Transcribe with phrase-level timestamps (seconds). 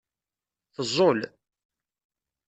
[0.75, 1.19] Teẓẓul.